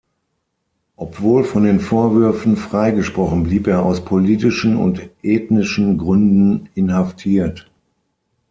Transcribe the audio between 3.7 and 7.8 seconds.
aus politischen und ethnischen Gründen inhaftiert.